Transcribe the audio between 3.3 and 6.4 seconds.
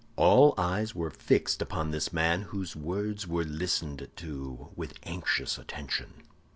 listened to with anxious attention.